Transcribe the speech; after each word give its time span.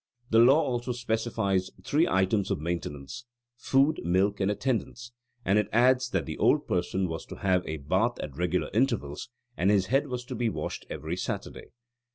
The 0.31 0.39
law 0.39 0.59
also 0.63 0.93
specifies 0.93 1.69
three 1.83 2.07
items 2.07 2.49
of 2.49 2.59
maintenance 2.59 3.25
food, 3.55 3.99
milk, 4.03 4.39
and 4.39 4.49
attendance; 4.49 5.11
and 5.45 5.59
it 5.59 5.69
adds 5.71 6.09
that 6.09 6.25
the 6.25 6.39
old 6.39 6.65
person 6.67 7.07
was 7.07 7.23
to 7.27 7.35
have 7.35 7.63
a 7.67 7.77
bath 7.77 8.19
at 8.19 8.35
regular 8.35 8.71
intervals, 8.73 9.29
and 9.55 9.69
his 9.69 9.85
head 9.93 10.07
was 10.07 10.25
to 10.25 10.33
be 10.33 10.49
washed 10.49 10.87
every 10.89 11.17
Saturday. 11.17 11.67